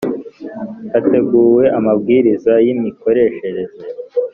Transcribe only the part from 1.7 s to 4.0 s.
amabwiriza y imikoreshereze